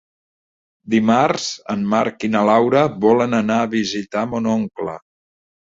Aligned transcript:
Dimarts 0.93 1.43
en 1.75 1.83
Marc 1.93 2.25
i 2.29 2.31
na 2.37 2.43
Laura 2.51 2.83
volen 3.05 3.39
anar 3.43 3.59
a 3.67 3.71
visitar 3.79 4.29
mon 4.33 4.55
oncle. 4.59 4.99